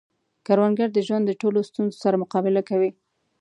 [0.45, 2.89] کروندګر د ژوند د ټولو ستونزو سره مقابله کوي